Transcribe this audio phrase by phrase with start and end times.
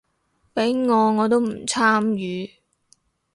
[0.55, 2.55] 畀我我都唔參與